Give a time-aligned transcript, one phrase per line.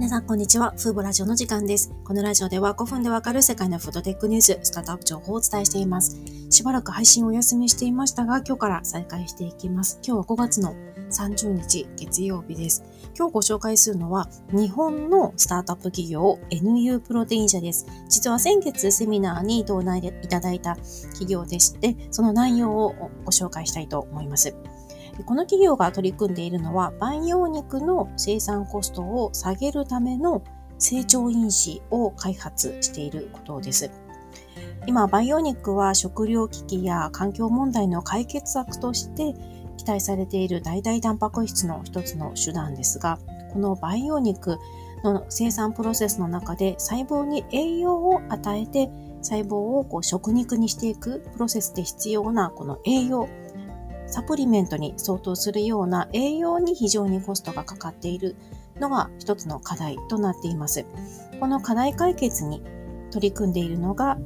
[0.00, 0.72] 皆さん、こんにちは。
[0.78, 1.92] フーボラジオの時間です。
[2.04, 6.18] このラジオでは5分でわかる世界のフードテックニュース、スタートアップ情報をお伝えしています。
[6.48, 10.00] しばらく配信をお休みしていましたが、今日から再開していきます。
[10.02, 10.74] 今日は5月の
[11.10, 12.82] 30日月曜日です。
[13.14, 17.84] 今日ご紹介するのは、日本のスタートアップ企業 NU プロテイン社です。
[18.08, 20.76] 実は先月セミナーに同内でいただいた
[21.10, 22.94] 企業でして、その内容を
[23.26, 24.54] ご紹介したいと思います。
[25.24, 30.42] この企業が取り組んでいるのは培養肉の生産コストを下げるための
[30.78, 33.90] 成長因子を開発していることです。
[34.86, 39.34] 今、培養肉は食糧危機や環境問題の解決策として
[39.76, 43.18] 期待されている代々タンパク質の一つの手段ですが、
[43.52, 44.58] この培養肉
[45.04, 48.90] の生産プロセスの中で細胞に栄養を与えて
[49.22, 53.28] 細胞をこう食肉にしていくプロセスで必要なこの栄養
[54.10, 58.36] サプリメントに相当するような栄養に非常にコストがかかっている
[58.78, 60.84] のが一つの課題となっています。
[61.38, 62.62] この課題解決に
[63.10, 64.18] 取り組んでいるのが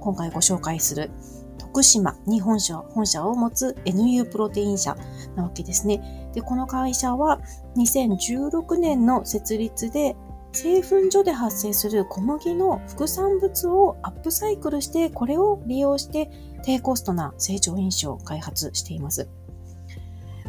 [0.00, 1.10] 今回ご紹介する
[1.58, 4.96] 徳島に本社本社を持つ NU プロテイン社
[5.36, 6.30] なわけですね。
[6.34, 7.40] で、この会社は
[7.76, 10.16] 2016年の設立で
[10.52, 16.30] 製粉所で発生する小麦の副産物をアップサイクルしてこれを利用して
[16.64, 19.28] 低コストな成長因子を開発しています。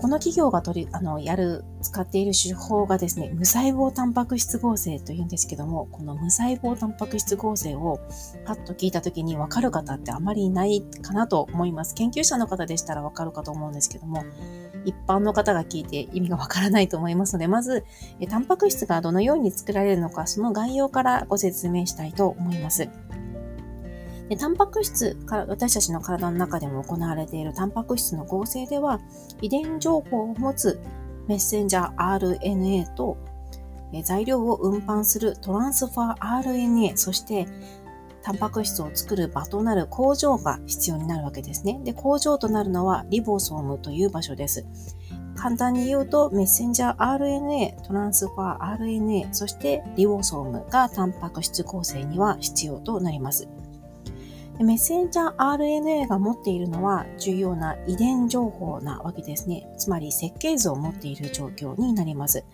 [0.00, 8.00] この企業が取り、あの、やる、使っている手法がですね、無細胞タンパク質合成というんですけども、この無細胞タンパク質合成を
[8.44, 11.94] パッと聞いた時にわかる方ってあまりいないかなと思います。
[11.94, 14.24] 研究者の方でしたらわかるかと思うんですけども、
[14.84, 17.84] 一般の方が聞いて意味がわからないと思いますので、まず、
[18.28, 22.88] タンパク質がどのように作られるのか、その概要からご説明したいと思います。
[24.28, 28.98] でタンパク質から私たちの体の中でも行われているタンパク質の合成では
[29.42, 30.80] 遺伝情報を持つ
[31.28, 33.18] メッセンジャー RNA と
[34.02, 37.46] 材料を運搬するトランスファー RNA、そして
[38.24, 41.78] タンパク質を作る場となる工場が必要になるわけですね。
[41.84, 44.64] で、工場となるのはリボソームという場所です。
[45.36, 53.46] 簡単に言うと、メッセンジャー RNA、トランスファー RNA、そしてリボソームがタンパク質構成には必要となります。
[54.60, 59.66] メッセンジャー RNA が持っているのは重要な遺伝情報なわけですね。
[59.76, 62.44] つまり設計図を持っている状況になります。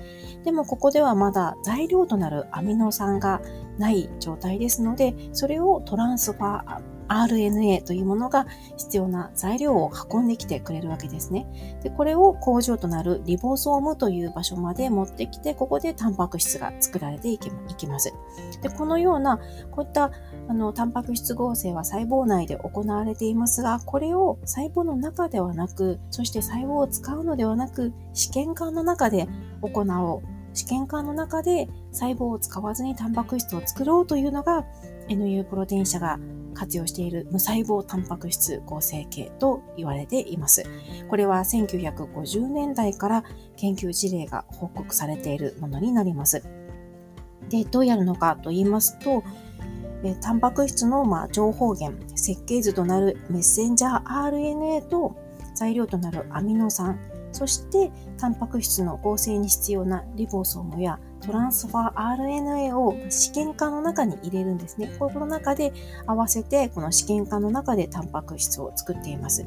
[0.43, 3.43] でもここではまだ材料となるアミノ酸が
[3.79, 6.81] ない状態ですので、それをトランスファー
[7.11, 11.47] RNA というものが必要な材料を運んできてくれるわけですね。
[11.83, 17.51] で、これを工場となるリボソームという場所まで持ってきて、ここでタンパク質が作られていき
[17.87, 18.13] ます。
[18.63, 19.39] で、このような、
[19.73, 20.13] こういった
[20.49, 29.29] あのタンパク質合成は細胞内で行われていますが、これを細胞の中ではなく、そして細胞を使うのではなく、試験管の中で
[29.63, 30.41] 行おう。
[30.53, 34.65] 試験管の中で細胞を使わずにタンパク質を作ろうというのが
[35.11, 36.19] NU プロテイン社が
[36.55, 40.65] 活用している無細胞タンパク質合成系と言われています。
[41.09, 43.25] これは1950年代から
[43.57, 46.43] 研究事例が報告されているものになります。
[47.49, 49.23] で、どうやるのかと言いますと、
[50.21, 55.17] タンパク質のま情報源、設計図となるメッセンジャー RNA と
[55.55, 56.99] 材料となるアミノ酸、
[57.33, 64.91] そしてタンパク質の合成に必要なリボソームやトランスファー RNA を試験管の中に入れるんですね。
[64.99, 65.73] この中で
[66.07, 69.47] 合わせて、この試験管の中でタンパク質を作っています。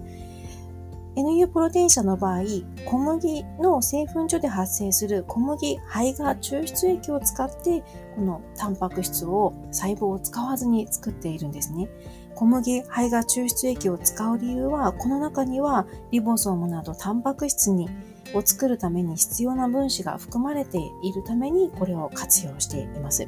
[1.16, 2.42] NU プロテイン社の場合、
[2.86, 7.84] 小麦の製粉所で発生する小麦胚芽抽出液を使って、
[8.16, 11.88] このタンパク質を細胞を使わずに作っているんですね。
[12.34, 17.90] 小麦胚芽抽出液を使う理由は、この中にはリボソームなどタンパク質に
[18.34, 23.28] を作るために必要な分子が含まれているためにこれを活用しています。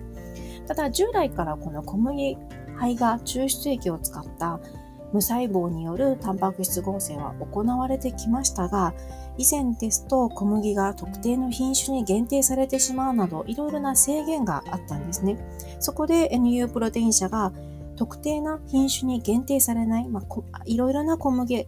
[0.67, 2.37] ただ従来からこの小麦
[2.79, 4.59] 胚芽抽出液を使った
[5.13, 8.93] 無細胞によるタンパク質合成は行われてきましたが、
[9.37, 15.37] 以前ですと小麦が特定の品種に限定されてしまうなど、いろいろな制限があったんですね。
[15.79, 17.53] そこで NU プロテイン社が
[17.95, 20.21] 特定な品種に限定されない、ま
[20.51, 21.65] あ、いろいろな小麦、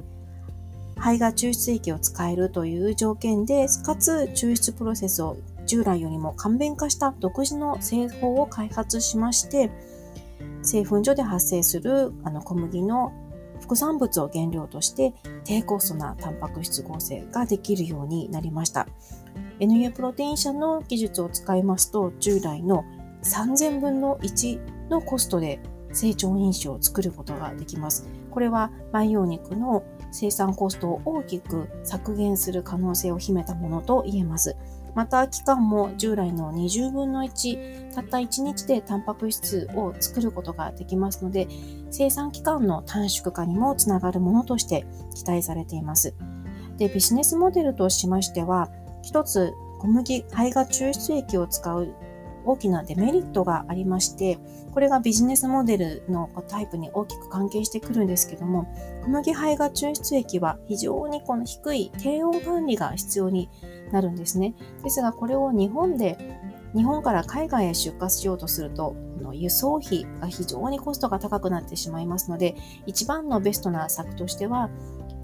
[1.00, 9.70] 胚芽抽出液を使えるという条件で、かつ抽出プロセスを従来よりも簡便化した独自の製法を開発しまして、
[10.64, 13.12] 製粉所で発生するあの小麦の
[13.62, 15.14] 副産物を原料として
[15.44, 18.88] 低コストなタンパク質合成ができるようになりました。
[19.60, 22.86] NU プロテイン社の技術を使いますと従来の
[23.24, 25.60] 3000分の1のコストで
[25.98, 28.08] 成長因子を作ることができます。
[28.30, 34.56] これは培養肉の生産コストを大きく削減する可能性を秘めたものと言えます。
[34.94, 41.48] また期間も従来の20分の1、たった1日でタンパク質を作ることができますので、
[41.90, 44.86] 生産期間の短縮化にもつながるものとして
[45.16, 46.16] 期待されています。
[46.78, 48.70] で、ビジネスモデルとしましては、
[49.02, 51.94] 一つ小麦、胚芽抽出液を使う
[52.48, 54.40] 大きなデメリットがありまして、
[54.74, 58.68] これがビジネスモデルのタイプに大きく関係してくるんですけども、
[59.04, 63.50] 小麦胚芽抽出液は非常にこの低い低温管理が必要に
[63.92, 64.56] なるんですね。
[64.84, 66.18] ですが、これを日本で
[66.76, 68.96] 日本から海外へ出荷しようとすると、
[69.34, 72.56] 輸送費が非常にコストが高くなってしまいますので、
[72.86, 74.70] 一番のベストな策としては、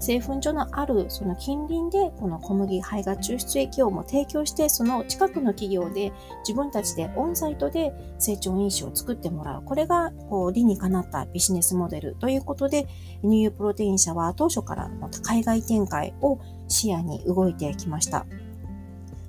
[0.00, 6.12] 製粉所のあるその近隣でこの小麦胚芽抽出液をも提供してその近くの企業で
[6.46, 12.86] 自分たちでオンサイトで成長因子を作ってもらうこれがこう理にかなったビジネスモデルということで
[13.22, 14.90] 乳油プロテイン社は当初から
[15.22, 16.38] 海外展開を
[16.68, 18.26] 視野に動いてきました。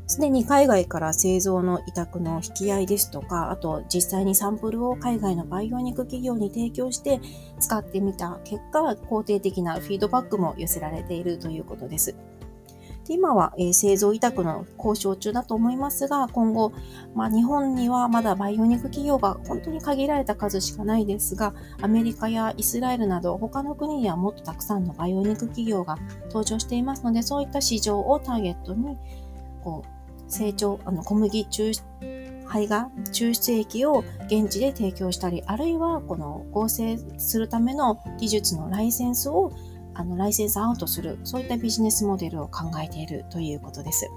[0.07, 7.19] すでに海外から製造の委託の引き合いですとか、あと実際にサンプルを海外の培養肉企業に提供して
[7.59, 12.15] 使ってみた結果、肯定的なフィードバックも寄せられているということです。
[13.07, 16.71] で今は、えー、製造委託の交渉中だと思いますが、今後、
[17.13, 25.97] まあ、日本にはまだ培養肉企業が本当に限られた数しかないですが、アメリカやイスラエルなど他の国にはもっとたくさんの培養肉企業が
[26.29, 28.97] 登場していますので、そういった市場をターゲットに
[29.65, 31.73] こう成長、あの小麦抽
[32.47, 39.51] 胚芽抽出液を現地で提供したり、あるいはこの合成するための技術のライセンスを
[39.95, 44.09] あのライセンスアウトする、そういったビジネスモデルを考えているということです。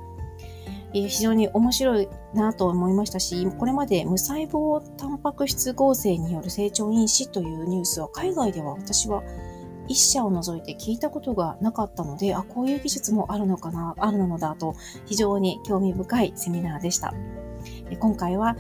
[0.93, 9.23] 非常に面白いなと思いましたし、これまで無細胞タンパク質合成による成長因子というニュースは海外では私は
[9.89, 14.75] 一社を除いて聞いたことがなかったので、あ、こういう技術もあるのかな、あるのだと、
[15.07, 17.13] 非常に興味深いセミナーでした。
[17.99, 18.57] 今回は、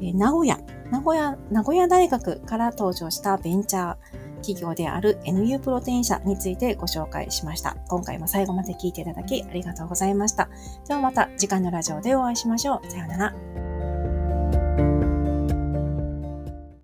[0.00, 0.58] 名古屋、
[0.90, 3.96] 名古屋、名古屋大学から登場したベンチャー
[4.42, 7.76] 企業である NU プロテイン社についてご紹介しました。
[7.88, 10.48] 今回も最後まで聞いていただきありがとうございました。
[10.86, 12.90] ではまた次回のラジオでお会いしましょう。
[12.90, 13.65] さようなら。